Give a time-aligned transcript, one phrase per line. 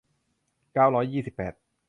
[0.73, 1.53] เก้าร้อยยี่สิบแปด